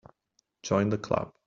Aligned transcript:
Join 0.63 0.89
the 0.89 0.97
Club. 0.97 1.31